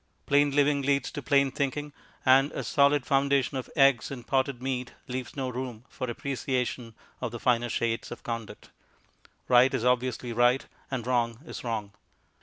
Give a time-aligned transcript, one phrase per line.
[0.25, 1.93] Plain living leads to plain thinking,
[2.25, 7.29] and a solid foundation of eggs and potted meat leaves no room for appreciation of
[7.31, 8.71] the finer shades of conduct;
[9.47, 11.91] Right is obviously Right, and Wrong is Wrong.